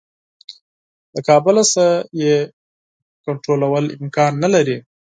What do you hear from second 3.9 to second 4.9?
امکان نه لري.